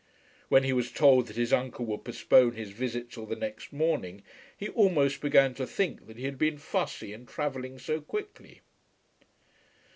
When 0.49 0.63
he 0.63 0.73
was 0.73 0.91
told 0.91 1.27
that 1.27 1.35
his 1.35 1.53
uncle 1.53 1.85
would 1.85 2.03
postpone 2.03 2.53
his 2.53 2.71
visit 2.71 3.11
till 3.11 3.27
the 3.27 3.35
next 3.35 3.71
morning 3.71 4.23
he 4.57 4.67
almost 4.69 5.21
began 5.21 5.53
to 5.53 5.67
think 5.67 6.07
that 6.07 6.17
he 6.17 6.25
had 6.25 6.39
been 6.39 6.57
fussy 6.57 7.13
in 7.13 7.27
travelling 7.27 7.77
so 7.77 8.01
quickly. 8.01 8.61